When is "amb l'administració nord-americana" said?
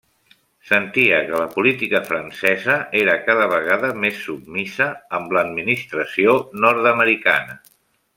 5.19-7.59